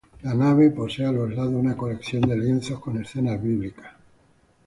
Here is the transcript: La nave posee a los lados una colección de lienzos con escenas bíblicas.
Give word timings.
La 0.23 0.33
nave 0.33 0.71
posee 0.71 1.05
a 1.05 1.11
los 1.11 1.29
lados 1.31 1.53
una 1.53 1.77
colección 1.77 2.23
de 2.23 2.35
lienzos 2.35 2.79
con 2.79 2.99
escenas 2.99 3.39
bíblicas. 3.39 3.93